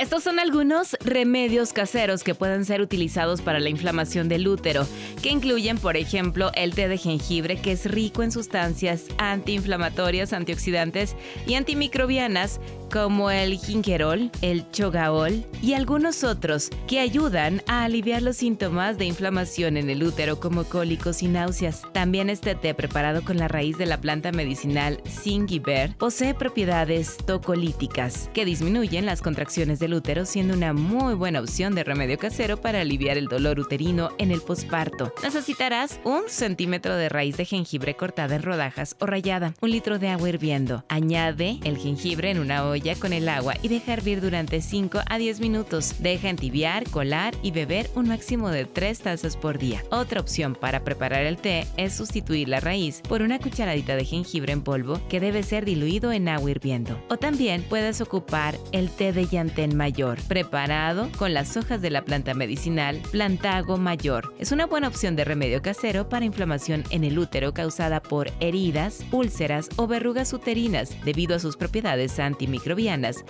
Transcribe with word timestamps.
Estos 0.00 0.22
son 0.22 0.38
algunos 0.38 0.96
remedios 1.04 1.74
caseros 1.74 2.24
que 2.24 2.34
pueden 2.34 2.64
ser 2.64 2.80
utilizados 2.80 3.42
para 3.42 3.60
la 3.60 3.68
inflamación 3.68 4.30
del 4.30 4.48
útero, 4.48 4.86
que 5.22 5.28
incluyen, 5.28 5.76
por 5.76 5.98
ejemplo, 5.98 6.50
el 6.54 6.74
té 6.74 6.88
de 6.88 6.96
jengibre, 6.96 7.60
que 7.60 7.72
es 7.72 7.84
rico 7.84 8.22
en 8.22 8.32
sustancias 8.32 9.04
antiinflamatorias, 9.18 10.32
antioxidantes 10.32 11.16
y 11.46 11.52
antimicrobianas, 11.52 12.60
como 12.90 13.30
el 13.30 13.56
gingerol, 13.56 14.30
el 14.42 14.68
chogaol 14.72 15.44
y 15.62 15.74
algunos 15.74 16.24
otros 16.24 16.70
que 16.88 16.98
ayudan 16.98 17.62
a 17.66 17.84
aliviar 17.84 18.22
los 18.22 18.36
síntomas 18.36 18.98
de 18.98 19.04
inflamación 19.04 19.76
en 19.76 19.88
el 19.90 20.02
útero 20.02 20.40
como 20.40 20.64
cólicos 20.64 21.22
y 21.22 21.28
náuseas. 21.28 21.82
También 21.92 22.30
este 22.30 22.54
té 22.54 22.74
preparado 22.74 23.22
con 23.22 23.36
la 23.36 23.48
raíz 23.48 23.78
de 23.78 23.86
la 23.86 24.00
planta 24.00 24.32
medicinal 24.32 25.00
Singiber 25.04 25.94
posee 25.96 26.34
propiedades 26.34 27.16
tocolíticas 27.18 28.28
que 28.34 28.44
disminuyen 28.44 29.06
las 29.06 29.22
contracciones 29.22 29.78
del 29.78 29.94
útero 29.94 30.26
siendo 30.26 30.54
una 30.54 30.72
muy 30.72 31.14
buena 31.14 31.40
opción 31.40 31.74
de 31.74 31.84
remedio 31.84 32.18
casero 32.18 32.60
para 32.60 32.80
aliviar 32.80 33.16
el 33.16 33.26
dolor 33.26 33.60
uterino 33.60 34.10
en 34.18 34.32
el 34.32 34.40
posparto. 34.40 35.14
Necesitarás 35.22 36.00
un 36.04 36.22
centímetro 36.26 36.96
de 36.96 37.08
raíz 37.08 37.36
de 37.36 37.44
jengibre 37.44 37.94
cortada 37.94 38.34
en 38.34 38.42
rodajas 38.42 38.96
o 38.98 39.06
rallada, 39.06 39.54
un 39.60 39.70
litro 39.70 39.98
de 39.98 40.08
agua 40.08 40.28
hirviendo. 40.28 40.84
Añade 40.88 41.60
el 41.64 41.78
jengibre 41.78 42.30
en 42.30 42.40
una 42.40 42.64
olla 42.64 42.79
con 42.98 43.12
el 43.12 43.28
agua 43.28 43.54
y 43.62 43.68
deja 43.68 43.92
hervir 43.92 44.22
durante 44.22 44.62
5 44.62 45.00
a 45.06 45.18
10 45.18 45.40
minutos. 45.40 45.96
Deja 45.98 46.30
entibiar, 46.30 46.88
colar 46.88 47.34
y 47.42 47.50
beber 47.50 47.90
un 47.94 48.08
máximo 48.08 48.48
de 48.48 48.64
3 48.64 49.00
tazas 49.00 49.36
por 49.36 49.58
día. 49.58 49.84
Otra 49.90 50.20
opción 50.20 50.54
para 50.54 50.82
preparar 50.82 51.24
el 51.24 51.36
té 51.36 51.66
es 51.76 51.94
sustituir 51.94 52.48
la 52.48 52.58
raíz 52.58 53.02
por 53.06 53.20
una 53.20 53.38
cucharadita 53.38 53.96
de 53.96 54.06
jengibre 54.06 54.52
en 54.52 54.62
polvo 54.62 54.98
que 55.10 55.20
debe 55.20 55.42
ser 55.42 55.66
diluido 55.66 56.10
en 56.10 56.28
agua 56.28 56.50
hirviendo. 56.50 56.98
O 57.10 57.18
también 57.18 57.62
puedes 57.68 58.00
ocupar 58.00 58.56
el 58.72 58.88
té 58.88 59.12
de 59.12 59.26
llantén 59.26 59.76
mayor, 59.76 60.18
preparado 60.22 61.10
con 61.18 61.34
las 61.34 61.58
hojas 61.58 61.82
de 61.82 61.90
la 61.90 62.02
planta 62.02 62.32
medicinal 62.32 62.98
Plantago 63.10 63.76
mayor. 63.76 64.34
Es 64.38 64.52
una 64.52 64.64
buena 64.64 64.88
opción 64.88 65.16
de 65.16 65.24
remedio 65.24 65.60
casero 65.60 66.08
para 66.08 66.24
inflamación 66.24 66.84
en 66.88 67.04
el 67.04 67.18
útero 67.18 67.52
causada 67.52 68.00
por 68.00 68.32
heridas, 68.40 69.04
úlceras 69.12 69.68
o 69.76 69.86
verrugas 69.86 70.32
uterinas 70.32 70.96
debido 71.04 71.36
a 71.36 71.40
sus 71.40 71.58
propiedades 71.58 72.18
antimicrobianas 72.18 72.69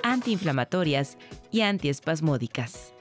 antiinflamatorias 0.02 1.16
y 1.50 1.62
antiespasmódicas. 1.62 2.92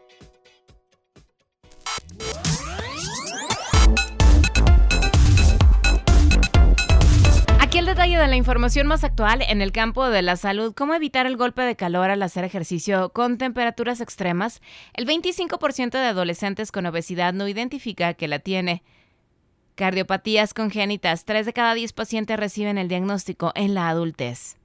Aquí 7.59 7.77
el 7.77 7.85
detalle 7.85 8.17
de 8.17 8.27
la 8.27 8.35
información 8.35 8.87
más 8.87 9.03
actual 9.03 9.43
en 9.47 9.61
el 9.61 9.71
campo 9.71 10.09
de 10.09 10.23
la 10.23 10.37
salud, 10.37 10.73
cómo 10.75 10.95
evitar 10.95 11.27
el 11.27 11.37
golpe 11.37 11.61
de 11.61 11.75
calor 11.75 12.09
al 12.09 12.23
hacer 12.23 12.43
ejercicio 12.43 13.09
con 13.09 13.37
temperaturas 13.37 14.01
extremas. 14.01 14.61
El 14.93 15.05
25% 15.05 15.91
de 15.91 15.99
adolescentes 15.99 16.71
con 16.71 16.87
obesidad 16.87 17.33
no 17.33 17.47
identifica 17.47 18.15
que 18.15 18.27
la 18.27 18.39
tiene. 18.39 18.81
Cardiopatías 19.75 20.53
congénitas, 20.53 21.25
3 21.25 21.45
de 21.45 21.53
cada 21.53 21.73
10 21.75 21.93
pacientes 21.93 22.37
reciben 22.37 22.77
el 22.77 22.87
diagnóstico 22.87 23.51
en 23.53 23.75
la 23.75 23.87
adultez. 23.87 24.57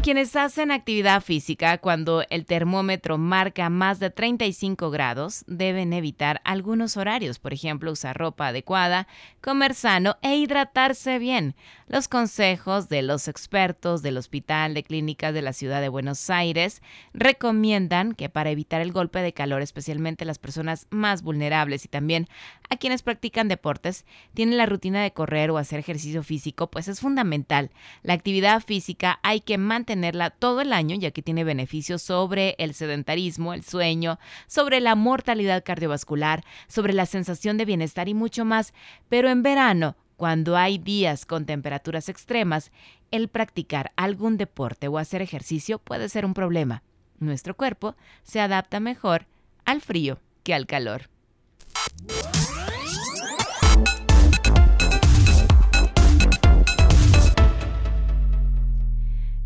Quienes 0.00 0.36
hacen 0.36 0.70
actividad 0.70 1.22
física 1.22 1.78
cuando 1.78 2.22
el 2.30 2.44
termómetro 2.44 3.18
marca 3.18 3.68
más 3.68 3.98
de 3.98 4.10
35 4.10 4.90
grados 4.90 5.44
deben 5.48 5.92
evitar 5.92 6.40
algunos 6.44 6.96
horarios, 6.96 7.38
por 7.38 7.52
ejemplo, 7.52 7.90
usar 7.90 8.16
ropa 8.16 8.48
adecuada, 8.48 9.08
comer 9.40 9.74
sano 9.74 10.16
e 10.22 10.36
hidratarse 10.36 11.18
bien. 11.18 11.56
Los 11.88 12.06
consejos 12.06 12.88
de 12.88 13.02
los 13.02 13.28
expertos 13.28 14.02
del 14.02 14.18
Hospital 14.18 14.74
de 14.74 14.82
Clínicas 14.82 15.34
de 15.34 15.42
la 15.42 15.52
Ciudad 15.52 15.80
de 15.80 15.88
Buenos 15.88 16.30
Aires 16.30 16.82
recomiendan 17.12 18.12
que 18.14 18.28
para 18.28 18.50
evitar 18.50 18.80
el 18.80 18.92
golpe 18.92 19.20
de 19.20 19.32
calor, 19.32 19.62
especialmente 19.62 20.24
las 20.24 20.38
personas 20.38 20.86
más 20.90 21.22
vulnerables 21.22 21.84
y 21.84 21.88
también 21.88 22.28
a 22.70 22.76
quienes 22.76 23.02
practican 23.02 23.48
deportes, 23.48 24.04
tienen 24.34 24.58
la 24.58 24.66
rutina 24.66 25.02
de 25.02 25.12
correr 25.12 25.50
o 25.50 25.58
hacer 25.58 25.78
ejercicio 25.78 26.22
físico, 26.22 26.70
pues 26.70 26.88
es 26.88 27.00
fundamental. 27.00 27.70
La 28.02 28.14
actividad 28.14 28.62
física 28.62 29.18
hay 29.22 29.40
que 29.40 29.58
mantenerla 29.58 30.30
todo 30.30 30.60
el 30.60 30.72
año, 30.72 30.96
ya 30.96 31.10
que 31.10 31.22
tiene 31.22 31.44
beneficios 31.44 32.02
sobre 32.02 32.54
el 32.58 32.74
sedentarismo, 32.74 33.54
el 33.54 33.64
sueño, 33.64 34.18
sobre 34.46 34.80
la 34.80 34.94
mortalidad 34.94 35.64
cardiovascular, 35.64 36.44
sobre 36.66 36.92
la 36.92 37.06
sensación 37.06 37.56
de 37.56 37.64
bienestar 37.64 38.08
y 38.08 38.14
mucho 38.14 38.44
más. 38.44 38.74
Pero 39.08 39.30
en 39.30 39.42
verano, 39.42 39.96
cuando 40.16 40.56
hay 40.56 40.78
días 40.78 41.24
con 41.24 41.46
temperaturas 41.46 42.08
extremas, 42.08 42.72
el 43.10 43.28
practicar 43.28 43.92
algún 43.96 44.36
deporte 44.36 44.88
o 44.88 44.98
hacer 44.98 45.22
ejercicio 45.22 45.78
puede 45.78 46.08
ser 46.08 46.24
un 46.26 46.34
problema. 46.34 46.82
Nuestro 47.18 47.56
cuerpo 47.56 47.96
se 48.22 48.40
adapta 48.40 48.80
mejor 48.80 49.26
al 49.64 49.80
frío 49.80 50.18
que 50.42 50.54
al 50.54 50.66
calor. 50.66 51.08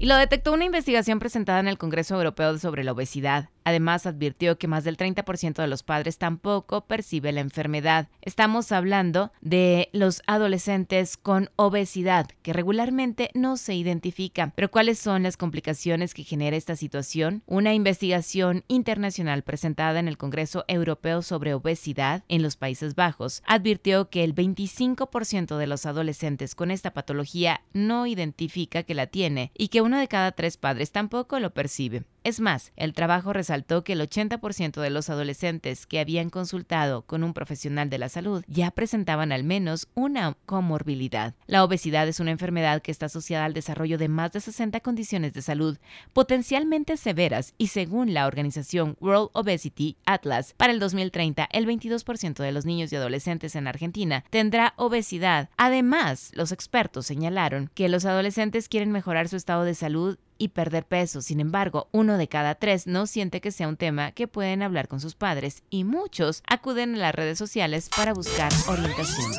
Y 0.02 0.06
lo 0.06 0.16
detectó 0.16 0.52
una 0.52 0.64
investigación 0.64 1.20
presentada 1.20 1.60
en 1.60 1.68
el 1.68 1.78
Congreso 1.78 2.16
Europeo 2.16 2.58
sobre 2.58 2.82
la 2.82 2.90
Obesidad. 2.90 3.50
Además, 3.64 4.06
advirtió 4.06 4.58
que 4.58 4.68
más 4.68 4.84
del 4.84 4.96
30% 4.96 5.54
de 5.54 5.66
los 5.66 5.82
padres 5.82 6.18
tampoco 6.18 6.86
percibe 6.86 7.32
la 7.32 7.40
enfermedad. 7.40 8.08
Estamos 8.20 8.72
hablando 8.72 9.32
de 9.40 9.88
los 9.92 10.22
adolescentes 10.26 11.16
con 11.16 11.50
obesidad, 11.56 12.28
que 12.42 12.52
regularmente 12.52 13.30
no 13.34 13.56
se 13.56 13.74
identifican. 13.74 14.52
Pero 14.54 14.70
¿cuáles 14.70 14.98
son 14.98 15.22
las 15.22 15.36
complicaciones 15.36 16.14
que 16.14 16.24
genera 16.24 16.56
esta 16.56 16.76
situación? 16.76 17.42
Una 17.46 17.74
investigación 17.74 18.64
internacional 18.68 19.42
presentada 19.42 20.00
en 20.00 20.08
el 20.08 20.18
Congreso 20.18 20.64
Europeo 20.68 21.22
sobre 21.22 21.54
Obesidad 21.54 22.24
en 22.28 22.42
los 22.42 22.56
Países 22.56 22.94
Bajos 22.94 23.42
advirtió 23.46 24.10
que 24.10 24.24
el 24.24 24.34
25% 24.34 25.56
de 25.56 25.66
los 25.66 25.86
adolescentes 25.86 26.54
con 26.54 26.70
esta 26.70 26.92
patología 26.92 27.62
no 27.72 28.06
identifica 28.06 28.82
que 28.82 28.94
la 28.94 29.06
tiene 29.06 29.52
y 29.56 29.68
que 29.68 29.80
uno 29.80 29.98
de 29.98 30.08
cada 30.08 30.32
tres 30.32 30.56
padres 30.56 30.92
tampoco 30.92 31.38
lo 31.38 31.52
percibe. 31.52 32.04
Es 32.24 32.38
más, 32.38 32.72
el 32.76 32.92
trabajo 32.92 33.32
resaltó 33.32 33.82
que 33.82 33.94
el 33.94 34.00
80% 34.00 34.80
de 34.80 34.90
los 34.90 35.10
adolescentes 35.10 35.86
que 35.86 35.98
habían 35.98 36.30
consultado 36.30 37.02
con 37.02 37.24
un 37.24 37.34
profesional 37.34 37.90
de 37.90 37.98
la 37.98 38.08
salud 38.08 38.44
ya 38.46 38.70
presentaban 38.70 39.32
al 39.32 39.42
menos 39.42 39.88
una 39.94 40.36
comorbilidad. 40.46 41.34
La 41.46 41.64
obesidad 41.64 42.06
es 42.06 42.20
una 42.20 42.30
enfermedad 42.30 42.80
que 42.80 42.92
está 42.92 43.06
asociada 43.06 43.44
al 43.44 43.54
desarrollo 43.54 43.98
de 43.98 44.08
más 44.08 44.30
de 44.32 44.40
60 44.40 44.78
condiciones 44.80 45.32
de 45.32 45.42
salud 45.42 45.78
potencialmente 46.12 46.96
severas 46.96 47.54
y 47.58 47.68
según 47.68 48.14
la 48.14 48.26
organización 48.26 48.96
World 49.00 49.30
Obesity 49.32 49.96
Atlas, 50.06 50.54
para 50.56 50.72
el 50.72 50.78
2030 50.78 51.48
el 51.50 51.66
22% 51.66 52.34
de 52.42 52.52
los 52.52 52.64
niños 52.64 52.92
y 52.92 52.96
adolescentes 52.96 53.56
en 53.56 53.66
Argentina 53.66 54.24
tendrá 54.30 54.74
obesidad. 54.76 55.50
Además, 55.56 56.30
los 56.34 56.52
expertos 56.52 57.06
señalaron 57.06 57.70
que 57.74 57.88
los 57.88 58.04
adolescentes 58.04 58.68
quieren 58.68 58.92
mejorar 58.92 59.28
su 59.28 59.36
estado 59.36 59.64
de 59.64 59.74
salud 59.74 60.18
y 60.42 60.48
perder 60.48 60.84
peso. 60.84 61.22
Sin 61.22 61.38
embargo, 61.38 61.88
uno 61.92 62.18
de 62.18 62.26
cada 62.26 62.56
tres 62.56 62.88
no 62.88 63.06
siente 63.06 63.40
que 63.40 63.52
sea 63.52 63.68
un 63.68 63.76
tema 63.76 64.10
que 64.10 64.26
pueden 64.26 64.62
hablar 64.62 64.88
con 64.88 64.98
sus 64.98 65.14
padres 65.14 65.62
y 65.70 65.84
muchos 65.84 66.42
acuden 66.48 66.96
a 66.96 66.98
las 66.98 67.14
redes 67.14 67.38
sociales 67.38 67.88
para 67.96 68.12
buscar 68.12 68.52
orientación. 68.66 69.30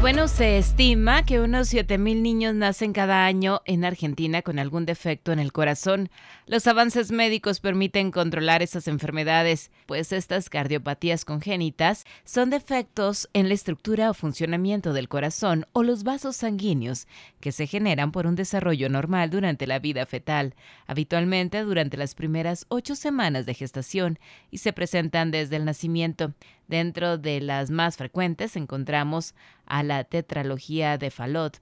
Bueno, 0.00 0.28
se 0.28 0.58
estima 0.58 1.24
que 1.24 1.40
unos 1.40 1.72
7.000 1.74 2.22
niños 2.22 2.54
nacen 2.54 2.92
cada 2.92 3.24
año 3.26 3.62
en 3.64 3.84
Argentina 3.84 4.42
con 4.42 4.60
algún 4.60 4.86
defecto 4.86 5.32
en 5.32 5.40
el 5.40 5.52
corazón. 5.52 6.08
Los 6.46 6.68
avances 6.68 7.10
médicos 7.10 7.58
permiten 7.58 8.12
controlar 8.12 8.62
esas 8.62 8.86
enfermedades, 8.86 9.72
pues 9.86 10.12
estas 10.12 10.50
cardiopatías 10.50 11.24
congénitas 11.24 12.04
son 12.24 12.50
defectos 12.50 13.28
en 13.32 13.48
la 13.48 13.54
estructura 13.54 14.10
o 14.10 14.14
funcionamiento 14.14 14.92
del 14.92 15.08
corazón 15.08 15.66
o 15.72 15.82
los 15.82 16.04
vasos 16.04 16.36
sanguíneos 16.36 17.08
que 17.40 17.50
se 17.50 17.66
generan 17.66 18.12
por 18.12 18.26
un 18.28 18.36
desarrollo 18.36 18.88
normal 18.88 19.30
durante 19.30 19.66
la 19.66 19.80
vida 19.80 20.06
fetal, 20.06 20.54
habitualmente 20.86 21.60
durante 21.62 21.96
las 21.96 22.14
primeras 22.14 22.66
ocho 22.68 22.94
semanas 22.94 23.46
de 23.46 23.54
gestación 23.54 24.20
y 24.52 24.58
se 24.58 24.72
presentan 24.72 25.32
desde 25.32 25.56
el 25.56 25.64
nacimiento. 25.64 26.34
Dentro 26.68 27.18
de 27.18 27.40
las 27.40 27.70
más 27.70 27.96
frecuentes 27.96 28.54
encontramos 28.54 29.34
a 29.66 29.82
la 29.82 30.04
tetralogía 30.04 30.98
de 30.98 31.10
Fallot, 31.10 31.60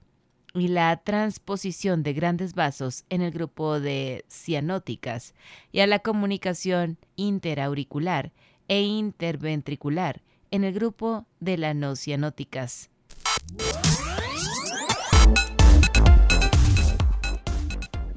y 0.53 0.69
la 0.69 0.95
transposición 0.97 2.03
de 2.03 2.13
grandes 2.13 2.53
vasos 2.53 3.05
en 3.09 3.21
el 3.21 3.31
grupo 3.31 3.79
de 3.79 4.25
cianóticas 4.27 5.33
y 5.71 5.81
a 5.81 5.87
la 5.87 5.99
comunicación 5.99 6.97
interauricular 7.15 8.31
e 8.67 8.81
interventricular 8.81 10.23
en 10.51 10.63
el 10.63 10.73
grupo 10.73 11.25
de 11.39 11.57
las 11.57 11.75
no 11.75 11.95
cianóticas. 11.95 12.89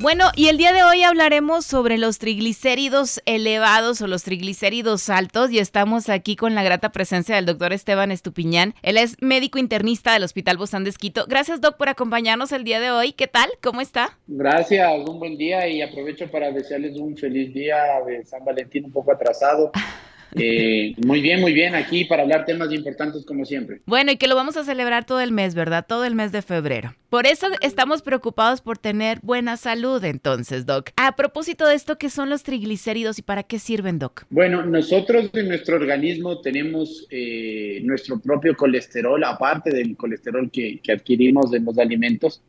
Bueno, 0.02 0.30
y 0.34 0.48
el 0.48 0.56
día 0.56 0.72
de 0.72 0.82
hoy 0.82 1.02
hablaremos 1.02 1.66
sobre 1.66 1.98
los 1.98 2.18
triglicéridos 2.18 3.20
elevados 3.26 4.00
o 4.00 4.06
los 4.06 4.22
triglicéridos 4.22 5.10
altos 5.10 5.50
y 5.50 5.58
estamos 5.58 6.08
aquí 6.08 6.36
con 6.36 6.54
la 6.54 6.62
grata 6.62 6.90
presencia 6.90 7.36
del 7.36 7.44
doctor 7.44 7.74
Esteban 7.74 8.10
Estupiñán. 8.10 8.74
Él 8.80 8.96
es 8.96 9.20
médico 9.20 9.58
internista 9.58 10.14
del 10.14 10.22
Hospital 10.22 10.56
Bozán 10.56 10.84
de 10.84 10.90
Esquito. 10.90 11.26
Gracias, 11.28 11.60
doc, 11.60 11.76
por 11.76 11.90
acompañarnos 11.90 12.50
el 12.52 12.64
día 12.64 12.80
de 12.80 12.90
hoy. 12.90 13.12
¿Qué 13.12 13.26
tal? 13.26 13.50
¿Cómo 13.62 13.82
está? 13.82 14.16
Gracias, 14.26 14.90
un 15.06 15.18
buen 15.18 15.36
día 15.36 15.68
y 15.68 15.82
aprovecho 15.82 16.30
para 16.30 16.50
desearles 16.50 16.96
un 16.96 17.14
feliz 17.14 17.52
día 17.52 17.76
de 18.06 18.24
San 18.24 18.42
Valentín 18.42 18.86
un 18.86 18.92
poco 18.92 19.12
atrasado. 19.12 19.70
Eh, 20.36 20.94
muy 21.04 21.20
bien, 21.20 21.40
muy 21.40 21.52
bien, 21.52 21.74
aquí 21.74 22.04
para 22.04 22.22
hablar 22.22 22.44
temas 22.44 22.72
importantes 22.72 23.24
como 23.24 23.44
siempre. 23.44 23.80
Bueno, 23.86 24.12
y 24.12 24.16
que 24.16 24.28
lo 24.28 24.36
vamos 24.36 24.56
a 24.56 24.64
celebrar 24.64 25.04
todo 25.04 25.20
el 25.20 25.32
mes, 25.32 25.54
¿verdad? 25.54 25.84
Todo 25.88 26.04
el 26.04 26.14
mes 26.14 26.32
de 26.32 26.42
febrero. 26.42 26.94
Por 27.08 27.26
eso 27.26 27.48
estamos 27.60 28.02
preocupados 28.02 28.60
por 28.60 28.78
tener 28.78 29.18
buena 29.22 29.56
salud 29.56 30.02
entonces, 30.04 30.64
Doc. 30.66 30.90
A 30.96 31.16
propósito 31.16 31.66
de 31.66 31.74
esto, 31.74 31.98
¿qué 31.98 32.08
son 32.08 32.30
los 32.30 32.44
triglicéridos 32.44 33.18
y 33.18 33.22
para 33.22 33.42
qué 33.42 33.58
sirven, 33.58 33.98
Doc? 33.98 34.24
Bueno, 34.30 34.64
nosotros 34.64 35.30
en 35.32 35.48
nuestro 35.48 35.76
organismo 35.76 36.40
tenemos 36.40 37.06
eh, 37.10 37.80
nuestro 37.82 38.20
propio 38.20 38.56
colesterol, 38.56 39.22
aparte 39.24 39.70
del 39.70 39.96
colesterol 39.96 40.50
que, 40.50 40.80
adquirimos 40.90 41.50
de 41.50 41.60
los 41.60 41.78
alimentos. 41.78 42.42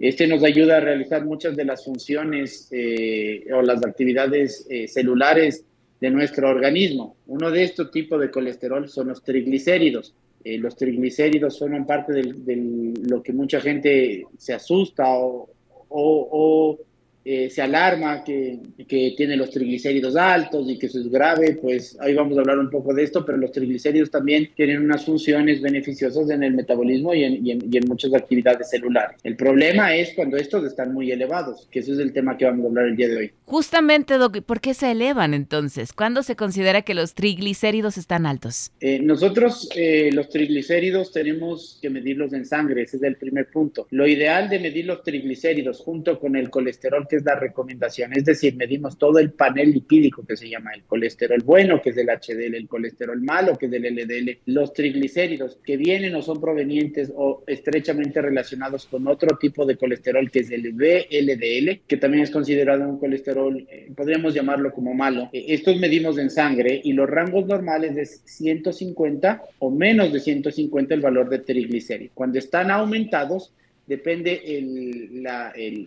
Este 0.00 0.26
nos 0.26 0.42
ayuda 0.44 0.76
a 0.76 0.80
realizar 0.80 1.24
muchas 1.24 1.56
de 1.56 1.64
las 1.64 1.84
funciones 1.84 2.68
eh, 2.70 3.46
o 3.52 3.62
las 3.62 3.84
actividades 3.84 4.66
celulares 4.88 5.64
de 6.04 6.10
nuestro 6.10 6.50
organismo. 6.50 7.16
Uno 7.28 7.50
de 7.50 7.64
estos 7.64 7.90
tipos 7.90 8.20
de 8.20 8.30
colesterol 8.30 8.86
son 8.90 9.08
los 9.08 9.22
triglicéridos. 9.22 10.14
Eh, 10.44 10.58
los 10.58 10.76
triglicéridos 10.76 11.58
forman 11.58 11.86
parte 11.86 12.12
de 12.12 12.94
lo 13.08 13.22
que 13.22 13.32
mucha 13.32 13.58
gente 13.58 14.26
se 14.36 14.52
asusta 14.52 15.04
o, 15.08 15.48
o 15.88 16.78
eh, 17.24 17.48
se 17.48 17.62
alarma 17.62 18.22
que, 18.22 18.58
que, 18.86 19.14
tiene 19.16 19.36
los 19.36 19.50
triglicéridos 19.50 20.14
altos 20.16 20.68
y 20.68 20.78
que 20.78 20.86
eso 20.86 21.00
es 21.00 21.10
grave, 21.10 21.58
pues 21.60 21.96
ahí 22.00 22.14
vamos 22.14 22.36
a 22.36 22.40
hablar 22.40 22.58
un 22.58 22.68
poco 22.68 22.92
de 22.92 23.02
esto, 23.02 23.24
pero 23.24 23.38
los 23.38 23.50
triglicéridos 23.50 24.10
también 24.10 24.50
tienen 24.54 24.82
unas 24.82 25.04
funciones 25.04 25.62
beneficiosas 25.62 26.28
en 26.30 26.42
el 26.42 26.52
metabolismo 26.52 27.14
y 27.14 27.24
en, 27.24 27.46
y 27.46 27.52
en, 27.52 27.88
muchas 27.88 28.14
actividades 28.14 28.70
celulares. 28.70 29.18
El 29.22 29.36
problema 29.36 29.94
es 29.94 30.12
cuando 30.14 30.36
estos 30.36 30.64
están 30.64 30.92
muy 30.92 31.12
elevados, 31.12 31.68
que 31.70 31.80
ese 31.80 31.92
es 31.92 31.98
el 31.98 32.12
tema 32.12 32.36
que 32.36 32.44
vamos 32.44 32.64
a 32.64 32.68
hablar 32.68 32.86
el 32.86 32.96
día 32.96 33.08
de 33.08 33.16
hoy. 33.16 33.32
Justamente, 33.44 34.14
Doc, 34.18 34.40
¿por 34.42 34.60
qué 34.60 34.74
se 34.74 34.90
elevan 34.90 35.34
entonces? 35.34 35.92
¿Cuándo 35.92 36.22
se 36.22 36.36
considera 36.36 36.82
que 36.82 36.94
los 36.94 37.14
triglicéridos 37.14 37.98
están 37.98 38.26
altos? 38.26 38.72
Eh, 38.80 39.00
nosotros 39.00 39.68
eh, 39.76 40.10
los 40.12 40.28
triglicéridos 40.28 41.12
tenemos 41.12 41.78
que 41.80 41.90
medirlos 41.90 42.32
en 42.32 42.44
sangre, 42.44 42.82
ese 42.82 42.96
es 42.96 43.02
el 43.02 43.16
primer 43.16 43.48
punto. 43.50 43.86
Lo 43.90 44.06
ideal 44.06 44.48
de 44.48 44.58
medir 44.58 44.86
los 44.86 45.02
triglicéridos 45.02 45.80
junto 45.80 46.18
con 46.18 46.36
el 46.36 46.50
colesterol 46.50 47.06
es 47.16 47.24
la 47.24 47.38
recomendación. 47.38 48.12
Es 48.14 48.24
decir, 48.24 48.56
medimos 48.56 48.98
todo 48.98 49.18
el 49.18 49.32
panel 49.32 49.72
lipídico 49.72 50.24
que 50.26 50.36
se 50.36 50.48
llama 50.48 50.72
el 50.74 50.82
colesterol 50.84 51.42
bueno, 51.44 51.80
que 51.82 51.90
es 51.90 51.96
el 51.96 52.08
HDL, 52.08 52.54
el 52.54 52.68
colesterol 52.68 53.20
malo, 53.20 53.56
que 53.56 53.66
es 53.66 53.72
el 53.72 53.82
LDL, 53.82 54.38
los 54.46 54.72
triglicéridos 54.72 55.58
que 55.64 55.76
vienen 55.76 56.14
o 56.14 56.22
son 56.22 56.40
provenientes 56.40 57.12
o 57.14 57.42
estrechamente 57.46 58.20
relacionados 58.20 58.86
con 58.86 59.06
otro 59.08 59.36
tipo 59.38 59.64
de 59.64 59.76
colesterol 59.76 60.30
que 60.30 60.40
es 60.40 60.50
el 60.50 60.72
VLDL, 60.72 61.80
que 61.86 61.96
también 61.96 62.24
es 62.24 62.30
considerado 62.30 62.88
un 62.88 62.98
colesterol, 62.98 63.66
eh, 63.70 63.90
podríamos 63.94 64.34
llamarlo 64.34 64.72
como 64.72 64.94
malo. 64.94 65.30
Eh, 65.32 65.46
estos 65.48 65.76
medimos 65.78 66.18
en 66.18 66.30
sangre 66.30 66.80
y 66.82 66.92
los 66.92 67.08
rangos 67.08 67.46
normales 67.46 67.96
es 67.96 68.22
150 68.24 69.42
o 69.58 69.70
menos 69.70 70.12
de 70.12 70.20
150 70.20 70.94
el 70.94 71.00
valor 71.00 71.28
de 71.28 71.38
triglicéridos. 71.40 72.12
Cuando 72.14 72.38
están 72.38 72.70
aumentados, 72.70 73.52
depende 73.86 74.42
el, 74.58 75.26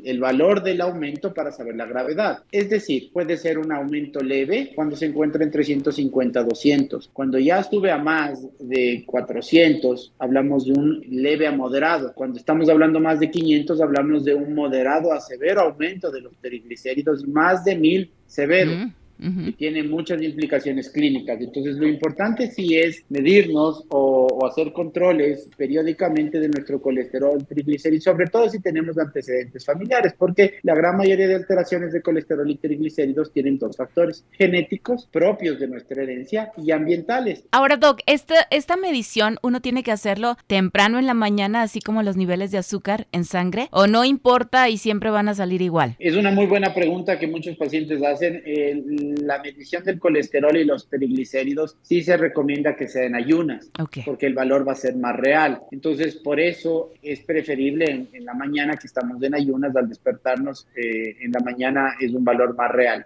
el, 0.06 0.20
valor 0.20 0.62
del 0.62 0.82
aumento 0.82 1.34
para 1.34 1.52
saber 1.52 1.76
la 1.76 1.86
gravedad. 1.86 2.44
Es 2.52 2.70
decir, 2.70 3.12
puede 3.12 3.38
ser 3.38 3.58
un 3.58 3.72
aumento 3.72 4.20
leve 4.20 4.72
cuando 4.76 4.96
se 4.96 5.06
encuentra 5.06 5.44
150 5.64 6.40
a 6.40 6.44
200. 6.44 7.10
Cuando 7.14 7.40
ya 7.40 7.60
estuve 7.60 7.92
a 7.92 7.98
más 7.98 8.46
de 8.60 9.04
400, 9.06 10.14
hablamos 10.20 10.66
de 10.66 10.74
un 10.74 11.04
leve 11.10 11.48
a 11.48 11.52
moderado. 11.52 12.14
Cuando 12.14 12.38
estamos 12.38 12.70
hablando 12.70 13.00
más 13.00 13.20
de 13.20 13.32
500, 13.32 13.82
hablamos 13.82 14.24
de 14.26 14.36
un 14.36 14.54
moderado 14.54 15.14
a 15.14 15.20
severo 15.20 15.62
aumento 15.62 16.12
de 16.12 16.22
los 16.22 16.36
triglicéridos, 16.38 17.28
más 17.28 17.64
de 17.64 17.76
1000 17.76 18.12
severo 18.28 18.72
y 19.20 19.52
tiene 19.54 19.84
muchas 19.84 20.22
implicaciones 20.22 20.90
clínicas. 20.90 21.40
Entonces, 21.40 21.78
lo 21.78 21.88
importante 21.88 22.52
sí 22.52 22.78
es 22.78 23.04
medirnos 23.10 23.84
o, 23.90 24.46
hacer 24.46 24.72
controles 24.72 25.50
periódicamente 25.58 26.40
de 26.40 26.50
nuestro 26.50 26.82
colesterol, 26.82 27.46
triglicéridos, 27.46 28.04
sobre 28.04 28.28
todo 28.28 28.50
si 28.50 28.60
tenemos 28.60 28.98
antecedentes 28.98 29.66
familiares, 29.66 30.14
porque 30.18 30.56
la 30.64 30.76
gran 30.76 30.98
mayoría 30.98 31.28
de 31.28 31.36
alteraciones 31.36 31.92
de 31.94 32.02
colesterol 32.02 32.50
y 32.50 32.58
triglicéridos 32.58 33.32
tienen 33.34 33.58
dos 33.58 33.76
factores, 33.76 34.26
genéticos 34.32 35.08
propios 35.12 35.60
de 35.60 35.68
nuestra 35.68 36.04
herencia 36.04 36.52
y 36.58 36.72
ambientales. 36.72 37.44
Ahora, 37.52 37.78
Doc, 37.78 38.00
esta, 38.06 38.48
esta 38.52 38.78
medición 38.78 39.38
uno 39.42 39.62
tiene 39.62 39.84
que 39.84 39.92
hacerlo 39.92 40.38
temprano 40.48 41.00
en 41.00 41.08
la 41.08 41.14
mañana, 41.14 41.62
así 41.64 41.82
como 41.82 42.04
los 42.04 42.16
niveles 42.16 42.52
de 42.52 42.58
azúcar 42.58 43.08
en 43.12 43.26
sangre, 43.26 43.68
o 43.72 43.88
no 43.88 44.06
importa 44.06 44.70
y 44.70 44.78
siempre 44.78 45.10
van 45.10 45.30
a 45.30 45.34
salir 45.34 45.62
igual. 45.62 45.96
Es 46.00 46.16
una 46.16 46.32
muy 46.32 46.46
buena 46.46 46.74
pregunta 46.74 47.20
que 47.20 47.28
muchos 47.28 47.58
pacientes 47.58 48.04
hacen. 48.04 48.42
El, 48.46 49.07
la 49.16 49.42
medición 49.42 49.84
del 49.84 50.00
colesterol 50.00 50.56
y 50.56 50.64
los 50.64 50.90
triglicéridos 50.90 51.78
sí 51.82 52.02
se 52.02 52.18
recomienda 52.18 52.76
que 52.76 52.88
sea 52.88 53.06
en 53.06 53.16
ayunas, 53.16 53.72
porque 54.06 54.26
el 54.26 54.34
valor 54.34 54.68
va 54.68 54.74
a 54.74 54.76
ser 54.76 54.96
más 54.96 55.16
real. 55.16 55.62
Entonces, 55.72 56.16
por 56.16 56.40
eso 56.40 56.92
es 57.02 57.22
preferible 57.22 58.08
en, 58.12 58.26
la 58.26 58.34
mañana 58.34 58.76
que 58.76 58.88
estamos 58.88 59.22
en 59.24 59.36
ayunas, 59.36 59.76
al 59.76 59.88
despertarnos 59.88 60.68
eh, 60.76 61.16
en 61.22 61.32
la 61.32 61.40
mañana 61.40 61.96
es 62.00 62.14
un 62.14 62.26
valor 62.26 62.56
más 62.56 62.72
real. 62.72 63.06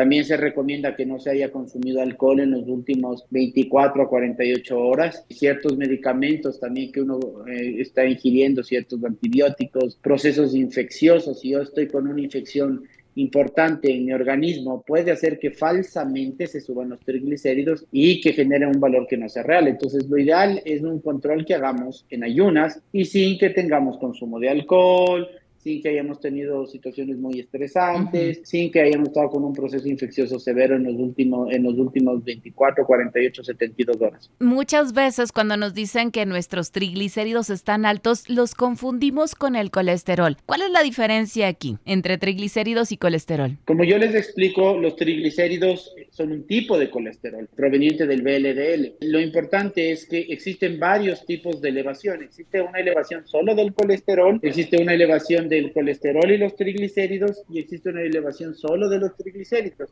También 0.00 0.24
se 0.24 0.38
recomienda 0.38 0.96
que 0.96 1.04
no 1.04 1.18
se 1.18 1.30
haya 1.30 1.50
consumido 1.50 2.00
alcohol 2.00 2.40
en 2.40 2.52
los 2.52 2.66
últimos 2.68 3.26
24 3.28 4.02
a 4.02 4.08
48 4.08 4.78
horas. 4.78 5.26
Ciertos 5.28 5.76
medicamentos 5.76 6.58
también 6.58 6.90
que 6.90 7.02
uno 7.02 7.18
eh, 7.46 7.76
está 7.80 8.06
ingiriendo, 8.06 8.62
ciertos 8.62 9.04
antibióticos, 9.04 9.96
procesos 9.96 10.54
infecciosos. 10.54 11.40
Si 11.40 11.50
yo 11.50 11.60
estoy 11.60 11.88
con 11.88 12.06
una 12.06 12.22
infección 12.22 12.84
importante 13.16 13.92
en 13.92 14.04
mi 14.04 14.12
organismo 14.12 14.82
puede 14.86 15.10
hacer 15.10 15.38
que 15.38 15.50
falsamente 15.50 16.46
se 16.46 16.60
suban 16.60 16.90
los 16.90 17.00
triglicéridos 17.00 17.86
y 17.90 18.20
que 18.20 18.32
genere 18.32 18.66
un 18.66 18.80
valor 18.80 19.06
que 19.08 19.16
no 19.16 19.28
sea 19.28 19.42
real. 19.42 19.68
Entonces, 19.68 20.08
lo 20.08 20.18
ideal 20.18 20.62
es 20.64 20.82
un 20.82 21.00
control 21.00 21.44
que 21.44 21.54
hagamos 21.54 22.06
en 22.10 22.24
ayunas 22.24 22.80
y 22.92 23.04
sin 23.04 23.38
que 23.38 23.50
tengamos 23.50 23.98
consumo 23.98 24.38
de 24.38 24.50
alcohol, 24.50 25.28
sin 25.62 25.82
que 25.82 25.90
hayamos 25.90 26.20
tenido 26.20 26.66
situaciones 26.66 27.18
muy 27.18 27.40
estresantes, 27.40 28.40
sin 28.44 28.70
que 28.70 28.80
hayamos 28.80 29.08
estado 29.08 29.30
con 29.30 29.44
un 29.44 29.52
proceso 29.52 29.86
infeccioso 29.88 30.38
severo 30.38 30.76
en 30.76 30.84
los 30.84 30.94
últimos 30.94 31.52
en 31.52 31.62
los 31.62 31.74
últimos 31.74 32.24
24, 32.24 32.86
48, 32.86 33.44
72 33.44 34.00
horas. 34.00 34.30
Muchas 34.38 34.92
veces 34.92 35.32
cuando 35.32 35.56
nos 35.56 35.74
dicen 35.74 36.10
que 36.10 36.24
nuestros 36.26 36.72
triglicéridos 36.72 37.50
están 37.50 37.84
altos, 37.84 38.28
los 38.28 38.54
confundimos 38.54 39.34
con 39.34 39.56
el 39.56 39.70
colesterol. 39.70 40.36
¿Cuál 40.46 40.62
es 40.62 40.70
la 40.70 40.82
diferencia 40.82 41.48
aquí 41.48 41.76
entre 41.84 42.18
triglicéridos 42.18 42.92
y 42.92 42.96
colesterol? 42.96 43.58
Como 43.66 43.84
yo 43.84 43.98
les 43.98 44.14
explico, 44.14 44.78
los 44.78 44.96
triglicéridos 44.96 45.94
son 46.10 46.32
un 46.32 46.46
tipo 46.46 46.78
de 46.78 46.90
colesterol 46.90 47.48
proveniente 47.54 48.06
del 48.06 48.22
VLDL. 48.22 48.96
Lo 49.00 49.20
importante 49.20 49.90
es 49.92 50.06
que 50.06 50.20
existen 50.20 50.78
varios 50.78 51.26
tipos 51.26 51.60
de 51.60 51.68
elevación. 51.68 52.22
Existe 52.22 52.62
una 52.62 52.78
elevación 52.78 53.26
solo 53.26 53.54
del 53.54 53.74
colesterol, 53.74 54.38
existe 54.42 54.80
una 54.80 54.94
elevación 54.94 55.49
del 55.50 55.72
colesterol 55.74 56.30
y 56.30 56.38
los 56.38 56.56
triglicéridos 56.56 57.42
y 57.50 57.58
existe 57.58 57.90
una 57.90 58.00
elevación 58.00 58.54
solo 58.54 58.88
de 58.88 58.98
los 58.98 59.14
triglicéridos. 59.16 59.90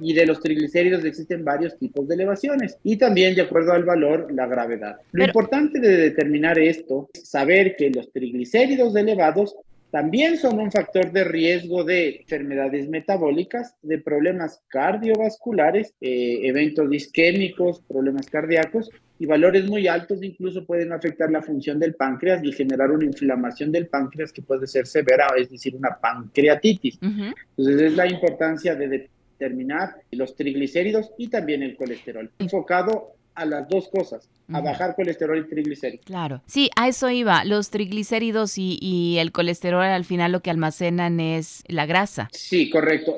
Y 0.00 0.14
de 0.14 0.24
los 0.24 0.40
triglicéridos 0.40 1.04
existen 1.04 1.44
varios 1.44 1.76
tipos 1.78 2.08
de 2.08 2.14
elevaciones 2.14 2.78
y 2.82 2.96
también 2.96 3.34
de 3.34 3.42
acuerdo 3.42 3.72
al 3.72 3.84
valor, 3.84 4.32
la 4.32 4.46
gravedad. 4.46 4.96
Lo 5.12 5.24
importante 5.24 5.80
de 5.80 5.96
determinar 5.96 6.58
esto 6.58 7.10
es 7.12 7.28
saber 7.28 7.76
que 7.76 7.90
los 7.90 8.10
triglicéridos 8.12 8.96
elevados 8.96 9.56
también 9.90 10.38
son 10.38 10.60
un 10.60 10.70
factor 10.70 11.10
de 11.10 11.24
riesgo 11.24 11.82
de 11.82 12.20
enfermedades 12.20 12.88
metabólicas, 12.88 13.74
de 13.82 13.98
problemas 13.98 14.62
cardiovasculares, 14.68 15.94
eh, 16.00 16.40
eventos 16.44 16.92
isquémicos, 16.92 17.82
problemas 17.88 18.26
cardíacos 18.26 18.88
y 19.20 19.26
valores 19.26 19.68
muy 19.68 19.86
altos 19.86 20.22
incluso 20.22 20.64
pueden 20.64 20.92
afectar 20.92 21.30
la 21.30 21.42
función 21.42 21.78
del 21.78 21.94
páncreas 21.94 22.42
y 22.42 22.52
generar 22.52 22.90
una 22.90 23.04
inflamación 23.04 23.70
del 23.70 23.86
páncreas 23.86 24.32
que 24.32 24.40
puede 24.40 24.66
ser 24.66 24.86
severa, 24.86 25.26
es 25.36 25.50
decir, 25.50 25.76
una 25.76 25.98
pancreatitis. 26.00 26.98
Entonces 27.02 27.82
es 27.82 27.96
la 27.96 28.06
importancia 28.06 28.74
de 28.74 29.10
determinar 29.38 29.96
los 30.12 30.34
triglicéridos 30.34 31.12
y 31.18 31.28
también 31.28 31.62
el 31.62 31.76
colesterol, 31.76 32.30
enfocado 32.38 33.12
a 33.34 33.44
las 33.44 33.68
dos 33.68 33.88
cosas, 33.88 34.28
a 34.52 34.60
bajar 34.60 34.94
colesterol 34.96 35.38
y 35.38 35.48
triglicéridos. 35.48 36.04
Claro. 36.04 36.42
Sí, 36.46 36.70
a 36.76 36.88
eso 36.88 37.08
iba. 37.10 37.44
Los 37.44 37.70
triglicéridos 37.70 38.54
y, 38.56 39.16
el 39.18 39.32
colesterol 39.32 39.82
al 39.82 40.04
final 40.04 40.32
lo 40.32 40.40
que 40.40 40.50
almacenan 40.50 41.20
es 41.20 41.62
la 41.68 41.86
grasa. 41.86 42.28
Sí, 42.32 42.70
correcto. 42.70 43.16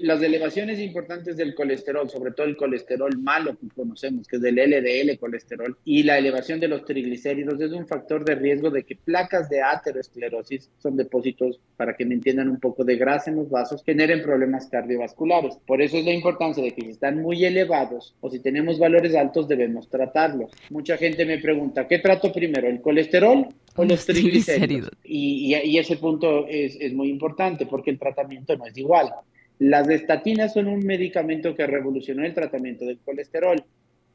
las 0.00 0.22
elevaciones 0.22 0.78
importantes 0.80 1.36
del 1.36 1.54
colesterol, 1.54 2.08
sobre 2.10 2.32
todo 2.32 2.46
el 2.46 2.56
colesterol 2.56 3.16
malo 3.18 3.56
que 3.58 3.68
conocemos, 3.74 4.26
que 4.26 4.36
es 4.36 4.42
del 4.42 4.56
LDL 4.56 5.18
colesterol, 5.18 5.76
y 5.84 6.02
la 6.02 6.18
elevación 6.18 6.60
de 6.60 6.68
los 6.68 6.84
triglicéridos 6.84 7.60
es 7.60 7.72
un 7.72 7.86
factor 7.86 8.24
de 8.24 8.34
riesgo 8.34 8.70
de 8.70 8.84
que 8.84 8.96
placas 8.96 9.48
de 9.48 9.62
aterosclerosis, 9.62 10.70
son 10.78 10.96
depósitos, 10.96 11.60
para 11.76 11.96
que 11.96 12.04
me 12.04 12.14
entiendan 12.14 12.48
un 12.48 12.60
poco, 12.60 12.84
de 12.84 12.96
grasa 12.96 13.30
en 13.30 13.36
los 13.36 13.50
vasos, 13.50 13.82
generen 13.84 14.22
problemas 14.22 14.66
cardiovasculares. 14.66 15.58
Por 15.66 15.82
eso 15.82 15.96
es 15.96 16.04
la 16.04 16.12
importancia 16.12 16.62
de 16.62 16.72
que 16.72 16.82
si 16.82 16.90
están 16.90 17.22
muy 17.22 17.44
elevados 17.44 18.14
o 18.20 18.30
si 18.30 18.40
tenemos 18.40 18.78
valores 18.78 19.14
altos 19.14 19.48
debemos 19.64 19.88
tratarlos 19.88 20.50
mucha 20.70 20.96
gente 20.96 21.24
me 21.24 21.38
pregunta, 21.38 21.86
¿qué 21.86 21.98
trato 21.98 22.32
primero, 22.32 22.68
el 22.68 22.80
colesterol 22.80 23.46
o 23.76 23.84
los 23.84 24.04
triglicéridos? 24.06 24.90
Y, 25.04 25.54
y, 25.54 25.78
ese 25.78 25.96
punto 25.96 26.46
es, 26.46 26.76
es 26.80 26.92
muy 26.92 27.08
importante 27.08 27.66
porque 27.66 27.90
el 27.90 27.98
tratamiento 27.98 28.56
no 28.56 28.66
es 28.66 28.76
igual. 28.76 29.10
Las 29.58 29.88
estatinas 29.88 30.52
son 30.52 30.66
un 30.66 30.84
medicamento 30.84 31.54
que 31.54 31.66
revolucionó 31.66 32.24
el 32.24 32.34
tratamiento 32.34 32.84
del 32.84 32.98
colesterol 32.98 33.62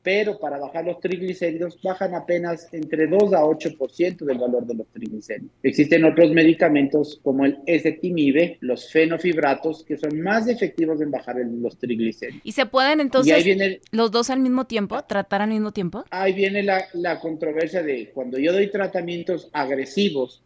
pero 0.01 0.39
para 0.39 0.57
bajar 0.57 0.85
los 0.85 0.99
triglicéridos 0.99 1.79
bajan 1.81 2.15
apenas 2.15 2.67
entre 2.71 3.07
2 3.07 3.33
a 3.33 3.43
8% 3.43 4.17
del 4.17 4.37
valor 4.37 4.65
de 4.65 4.75
los 4.75 4.87
triglicéridos. 4.87 5.51
Existen 5.61 6.05
otros 6.05 6.31
medicamentos 6.31 7.19
como 7.21 7.45
el 7.45 7.59
ezetimibe, 7.65 8.57
los 8.61 8.91
fenofibratos, 8.91 9.83
que 9.83 9.97
son 9.97 10.21
más 10.21 10.47
efectivos 10.47 11.01
en 11.01 11.11
bajar 11.11 11.35
los 11.37 11.77
triglicéridos. 11.77 12.41
¿Y 12.43 12.53
se 12.53 12.65
pueden 12.65 13.01
entonces 13.01 13.45
los 13.91 14.11
dos 14.11 14.29
al 14.29 14.39
mismo 14.39 14.65
tiempo, 14.65 15.03
tratar 15.03 15.41
al 15.41 15.49
mismo 15.49 15.71
tiempo? 15.71 16.05
Ahí 16.11 16.33
viene 16.33 16.63
la, 16.63 16.85
la 16.93 17.19
controversia 17.19 17.83
de 17.83 18.11
cuando 18.13 18.37
yo 18.39 18.53
doy 18.53 18.69
tratamientos 18.71 19.49
agresivos 19.53 20.41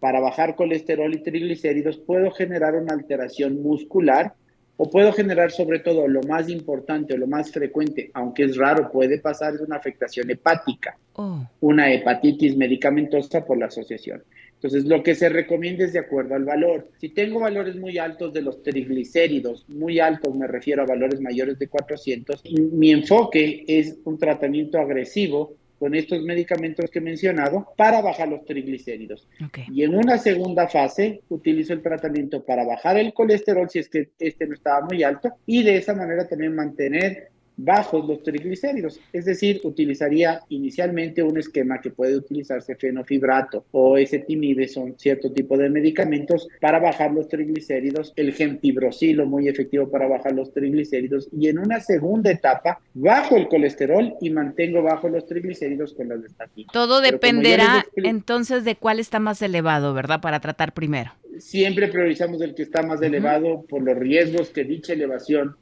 para 0.00 0.20
bajar 0.20 0.56
colesterol 0.56 1.14
y 1.14 1.22
triglicéridos, 1.22 1.96
puedo 1.96 2.30
generar 2.30 2.74
una 2.74 2.92
alteración 2.92 3.62
muscular 3.62 4.34
o 4.76 4.90
puedo 4.90 5.12
generar 5.12 5.50
sobre 5.50 5.78
todo 5.78 6.06
lo 6.06 6.22
más 6.22 6.48
importante 6.48 7.14
o 7.14 7.16
lo 7.16 7.26
más 7.26 7.50
frecuente, 7.50 8.10
aunque 8.14 8.44
es 8.44 8.56
raro, 8.56 8.90
puede 8.90 9.18
pasar, 9.18 9.54
es 9.54 9.60
una 9.60 9.76
afectación 9.76 10.30
hepática, 10.30 10.98
oh. 11.14 11.46
una 11.60 11.92
hepatitis 11.92 12.56
medicamentosa 12.56 13.44
por 13.44 13.58
la 13.58 13.66
asociación. 13.66 14.22
Entonces, 14.54 14.86
lo 14.86 15.02
que 15.02 15.14
se 15.14 15.28
recomienda 15.28 15.84
es 15.84 15.92
de 15.92 15.98
acuerdo 15.98 16.34
al 16.34 16.44
valor. 16.44 16.88
Si 16.98 17.10
tengo 17.10 17.40
valores 17.40 17.76
muy 17.76 17.98
altos 17.98 18.32
de 18.32 18.40
los 18.40 18.62
triglicéridos, 18.62 19.66
muy 19.68 20.00
altos 20.00 20.34
me 20.34 20.46
refiero 20.46 20.82
a 20.82 20.86
valores 20.86 21.20
mayores 21.20 21.58
de 21.58 21.68
400, 21.68 22.42
mi 22.72 22.90
enfoque 22.90 23.64
es 23.68 23.98
un 24.04 24.18
tratamiento 24.18 24.78
agresivo 24.78 25.54
con 25.86 25.94
estos 25.94 26.20
medicamentos 26.24 26.90
que 26.90 26.98
he 26.98 27.00
mencionado 27.00 27.72
para 27.76 28.02
bajar 28.02 28.26
los 28.26 28.44
triglicéridos. 28.44 29.28
Y 29.72 29.84
en 29.84 29.94
una 29.94 30.18
segunda 30.18 30.66
fase 30.66 31.20
utilizo 31.28 31.74
el 31.74 31.80
tratamiento 31.80 32.44
para 32.44 32.64
bajar 32.64 32.98
el 32.98 33.14
colesterol 33.14 33.70
si 33.70 33.78
es 33.78 33.88
que 33.88 34.10
este 34.18 34.48
no 34.48 34.54
estaba 34.54 34.84
muy 34.84 35.04
alto 35.04 35.34
y 35.46 35.62
de 35.62 35.76
esa 35.76 35.94
manera 35.94 36.26
también 36.26 36.56
mantener 36.56 37.28
bajos 37.56 38.06
los 38.06 38.22
triglicéridos. 38.22 39.00
Es 39.12 39.24
decir, 39.24 39.60
utilizaría 39.64 40.40
inicialmente 40.48 41.22
un 41.22 41.38
esquema 41.38 41.80
que 41.80 41.90
puede 41.90 42.16
utilizarse 42.16 42.76
fenofibrato 42.76 43.64
o 43.72 43.96
ezetimibe, 43.96 44.68
son 44.68 44.98
cierto 44.98 45.32
tipo 45.32 45.56
de 45.56 45.70
medicamentos 45.70 46.48
para 46.60 46.78
bajar 46.78 47.12
los 47.12 47.28
triglicéridos, 47.28 48.12
el 48.16 48.32
gempibrosilo 48.32 49.26
muy 49.26 49.48
efectivo 49.48 49.90
para 49.90 50.06
bajar 50.06 50.32
los 50.32 50.52
triglicéridos 50.52 51.28
y 51.32 51.48
en 51.48 51.58
una 51.58 51.80
segunda 51.80 52.30
etapa 52.30 52.80
bajo 52.94 53.36
el 53.36 53.48
colesterol 53.48 54.14
y 54.20 54.30
mantengo 54.30 54.82
bajo 54.82 55.08
los 55.08 55.26
triglicéridos 55.26 55.94
con 55.94 56.08
las 56.08 56.24
estatinas. 56.24 56.72
Todo 56.72 57.00
dependerá 57.00 57.86
entonces 57.96 58.64
de 58.64 58.76
cuál 58.76 59.00
está 59.00 59.18
más 59.18 59.42
elevado, 59.42 59.94
¿verdad? 59.94 60.20
Para 60.20 60.40
tratar 60.40 60.72
primero. 60.72 61.12
Siempre 61.38 61.88
priorizamos 61.88 62.40
el 62.40 62.54
que 62.54 62.62
está 62.62 62.82
más 62.82 63.02
elevado 63.02 63.64
por 63.68 63.82
los 63.82 63.96
riesgos 63.96 64.50
que 64.50 64.64
dicha 64.64 64.94
elevación 64.94 65.56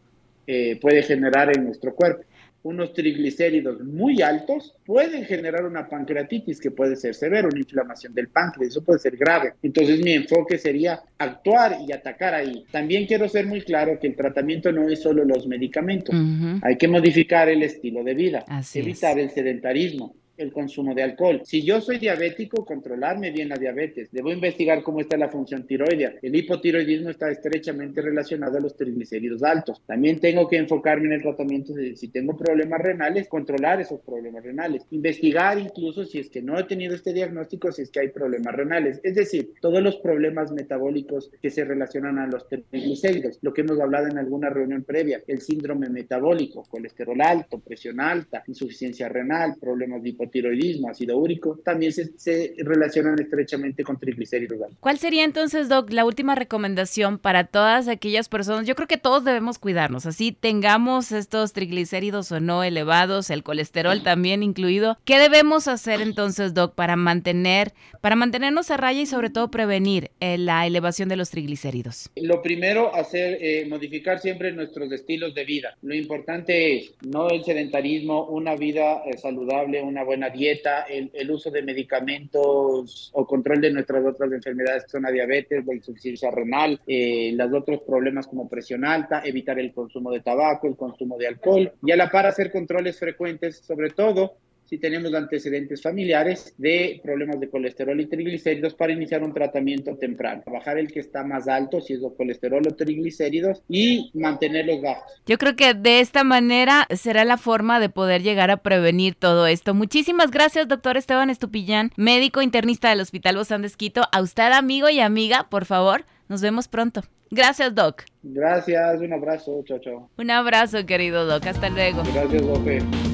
eh, 0.47 0.79
puede 0.81 1.03
generar 1.03 1.57
en 1.57 1.65
nuestro 1.65 1.95
cuerpo. 1.95 2.25
Unos 2.63 2.95
triglicéridos 2.95 3.83
muy 3.83 4.23
altos 4.23 4.75
pueden 4.87 5.27
generar 5.27 5.67
una 5.67 5.87
pancreatitis 5.87 6.59
que 6.59 6.71
puede 6.71 6.97
ser 6.97 7.15
severa, 7.15 7.47
una 7.47 7.59
inflamación 7.59 8.15
del 8.15 8.29
páncreas, 8.29 8.71
eso 8.71 8.83
puede 8.83 8.99
ser 9.01 9.19
grave. 9.19 9.53
Entonces 9.63 10.01
mi 10.03 10.13
enfoque 10.13 10.57
sería 10.57 11.03
actuar 11.19 11.77
y 11.87 11.93
atacar 11.93 12.33
ahí. 12.33 12.65
También 12.71 13.07
quiero 13.07 13.29
ser 13.29 13.47
muy 13.47 13.61
claro 13.61 13.99
que 14.01 14.07
el 14.07 14.17
tratamiento 14.17 14.73
no 14.73 14.89
es 14.89 15.03
solo 15.03 15.27
los 15.27 15.47
medicamentos, 15.47 16.17
hay 16.63 16.79
que 16.79 16.89
modificar 16.89 17.51
el 17.51 17.63
estilo 17.63 18.03
de 18.03 18.15
vida, 18.15 18.47
evitar 18.75 19.19
el 19.19 19.29
sedentarismo, 19.29 20.15
el 20.37 20.53
consumo 20.53 20.95
de 20.95 21.03
alcohol. 21.03 21.41
Si 21.45 21.63
yo 21.63 21.81
soy 21.81 21.99
diabético, 21.99 22.65
controlarme 22.65 23.31
bien 23.31 23.49
la 23.49 23.57
diabetes. 23.57 24.11
Debo 24.11 24.33
investigar 24.33 24.83
cómo 24.83 25.01
está 25.01 25.17
la 25.17 25.29
función 25.29 25.67
tiroidea. 25.67 26.15
El 26.23 26.35
hipotiroidismo 26.35 27.11
está 27.11 27.31
estrechamente 27.31 28.01
relacionado 28.01 28.59
a 28.59 28.61
los 28.61 28.77
triglicéridos 28.77 29.43
altos. 29.43 29.83
También 29.87 30.21
tengo 30.21 30.49
que 30.49 30.57
enfocarme 30.57 31.07
en 31.07 31.13
el 31.13 31.23
tratamiento 31.23 31.73
de 31.73 31.97
si 31.97 32.09
tengo 32.09 32.37
problemas 32.37 32.81
renales, 32.81 33.29
controlar 33.29 33.81
esos 33.81 34.01
problemas 34.01 34.45
renales. 34.45 34.87
Investigar 34.91 35.59
incluso 35.59 36.05
si 36.05 36.19
es 36.19 36.29
que 36.29 36.43
no 36.43 36.59
he 36.59 36.65
tenido 36.65 36.95
este 36.95 37.13
diagnóstico, 37.13 37.73
si 37.73 37.83
es 37.83 37.91
que 37.91 38.01
hay 38.01 38.09
problemas 38.09 38.55
renales. 38.55 39.01
Es 39.03 39.15
decir, 39.15 39.53
todos 39.61 39.83
los 39.83 39.97
problemas 39.97 40.53
metabólicos 40.53 41.31
que 41.41 41.51
se 41.51 41.65
relacionan 41.65 42.19
a 42.19 42.27
los 42.27 42.49
triglicéridos. 42.49 43.39
Lo 43.43 43.53
que 43.53 43.63
hemos 43.63 43.81
hablado 43.81 44.09
en 44.09 44.19
alguna 44.19 44.51
reunión 44.51 44.85
previa, 44.85 45.23
el 45.27 45.41
síndrome 45.41 45.89
metabólico, 45.89 46.65
colesterol 46.65 47.21
alto, 47.21 47.61
presión 47.61 48.01
alta, 48.01 48.43
insuficiencia 48.47 49.09
renal, 49.09 49.55
problemas 49.61 50.03
de 50.03 50.11
tiroidismo, 50.29 50.89
ácido 50.89 51.17
úrico, 51.17 51.59
también 51.65 51.93
se, 51.93 52.55
relacionan 52.59 53.19
estrechamente 53.19 53.85
con 53.85 53.99
triglicéridos 53.99 54.45
¿Cuál 54.81 54.99
sería 54.99 55.25
entonces, 55.25 55.69
Doc, 55.69 55.91
la 55.93 56.05
última 56.05 56.35
recomendación 56.35 57.19
para 57.19 57.45
todas 57.45 57.89
aquellas 57.89 58.29
personas? 58.29 58.67
Yo 58.67 58.75
creo 58.75 58.89
que 58.89 58.99
todos 58.99 59.25
debemos 59.25 59.59
cuidarnos, 59.59 60.07
así 60.07 60.33
tengamos 60.33 61.13
estos 61.13 61.53
triglicéridos 61.53 62.31
o 62.33 62.41
no 62.41 62.65
elevados, 62.65 63.31
el 63.31 63.43
colesterol 63.43 64.03
también 64.03 64.43
incluido. 64.43 64.99
¿Qué 65.05 65.19
debemos 65.19 65.69
hacer 65.69 66.01
entonces, 66.01 66.55
Doc, 66.55 66.75
para 66.75 66.97
mantener, 66.97 67.73
para 68.01 68.17
mantenernos 68.17 68.71
a 68.71 68.77
raya 68.77 69.03
y 69.03 69.07
sobre 69.07 69.31
todo 69.31 69.51
prevenir 69.51 70.11
eh, 70.21 70.39
la 70.39 70.67
elevación 70.67 71.09
de 71.09 71.17
los 71.17 71.31
triglicéridos? 71.31 72.11
Lo 72.17 72.43
primero, 72.43 72.95
hacer, 72.95 73.39
eh, 73.41 73.67
modificar 73.69 74.21
siempre 74.21 74.53
nuestros 74.53 74.91
estilos 74.93 75.35
de 75.35 75.45
vida. 75.45 75.77
Lo 75.83 75.95
importante 75.95 76.77
es 76.77 76.95
no 77.03 77.29
el 77.29 77.45
sedentarismo, 77.45 78.27
una 78.27 78.55
vida 78.55 79.03
eh, 79.05 79.19
saludable, 79.19 79.83
una 79.83 80.05
buena 80.05 80.14
buena 80.15 80.31
dieta, 80.31 80.83
el, 80.83 81.31
uso 81.31 81.51
de 81.51 81.63
medicamentos 81.63 83.11
o 83.15 83.27
control 83.27 83.61
de 83.61 83.73
nuestras 83.73 84.05
otras 84.05 84.31
enfermedades 84.31 84.85
que 84.85 84.91
son 84.91 85.03
la 85.03 85.11
diabetes, 85.11 85.67
la 85.67 85.75
insuficiencia 85.75 86.31
renal, 86.31 86.81
eh, 86.87 87.33
los 87.35 87.53
otros 87.53 87.81
problemas 87.83 88.29
como 88.29 88.49
presión 88.49 88.85
alta, 88.85 89.23
evitar 89.25 89.59
el 89.59 89.73
consumo 89.73 90.13
de 90.13 90.21
tabaco, 90.21 90.69
el 90.69 90.77
consumo 90.77 91.19
de 91.19 91.27
alcohol. 91.27 91.73
Y 91.83 91.91
a 91.91 91.97
la 91.97 92.11
par 92.11 92.27
hacer 92.27 92.53
controles 92.53 92.97
frecuentes, 92.97 93.59
sobre 93.59 93.91
todo 93.91 94.37
si 94.65 94.79
tenemos 94.79 95.15
antecedentes 95.15 95.83
familiares 95.83 96.55
de 96.59 97.01
problemas 97.03 97.41
de 97.41 97.49
colesterol 97.49 98.01
y 98.01 98.07
triglicéridos 98.07 98.75
para 98.75 98.93
iniciar 98.93 99.23
un 99.23 99.35
tratamiento 99.35 99.97
temprano. 99.97 100.43
Bajar 100.47 100.79
el 100.79 100.93
que 100.93 101.01
está 101.01 101.25
más 101.25 101.49
alto, 101.49 101.81
si 101.81 101.95
es 101.95 102.03
el 102.03 102.15
colesterol 102.17 102.63
o 102.67 102.75
triglicéridos, 102.75 103.63
y 103.69 104.11
mantenerlos 104.15 104.81
bajos. 104.83 105.13
Yo 105.27 105.39
creo 105.39 105.57
que 105.57 105.75
de 105.75 106.01
esta 106.01 106.25
manera 106.25 106.87
será 106.95 107.25
la 107.25 107.37
forma 107.37 107.81
de 107.81 107.89
poder 107.89 108.23
llegar 108.23 108.51
a 108.51 108.59
prevenir 108.59 109.15
todo 109.15 109.47
esto. 109.47 109.75
Muchísimas 109.75 110.31
gracias, 110.31 110.69
doctor 110.69 110.97
Esteban 110.97 111.31
Estupillán, 111.31 111.91
médico 111.97 112.43
internista 112.43 112.91
del 112.91 113.01
Hospital 113.01 113.37
Bozán 113.37 113.63
de 113.63 113.69
Esquito. 113.69 114.03
A 114.13 114.21
usted, 114.21 114.53
amigo 114.53 114.89
y 114.89 115.01
amiga, 115.01 115.49
por 115.51 115.65
favor, 115.65 116.05
nos 116.29 116.41
vemos 116.41 116.69
pronto. 116.69 117.03
Gracias, 117.31 117.75
Doc. 117.75 118.05
Gracias, 118.23 119.01
un 119.01 119.13
abrazo, 119.13 119.63
chao, 119.67 119.79
chao. 119.81 120.11
Un 120.17 120.31
abrazo, 120.31 120.87
querido 120.87 121.27
Doc, 121.27 121.47
hasta 121.47 121.69
luego. 121.69 122.03
Gracias, 122.13 122.43
Doc 122.43 123.14